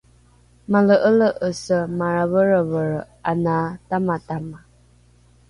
[0.71, 2.99] male’ele’ese maraverevere
[3.31, 3.57] ana
[3.87, 4.59] tamatama